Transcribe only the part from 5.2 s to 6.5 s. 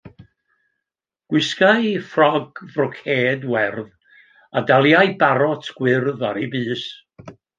barot gwyrdd ar